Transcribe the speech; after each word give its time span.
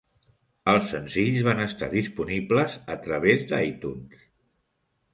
Els 0.71 0.87
senzills 0.93 1.43
van 1.49 1.61
estar 1.67 1.91
disponibles 1.93 2.81
a 2.97 3.01
través 3.07 3.49
d'iTunes. 3.55 4.29